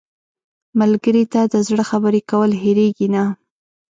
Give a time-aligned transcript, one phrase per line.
[0.79, 3.23] ملګری ته د زړه خبرې کول هېرېږي نه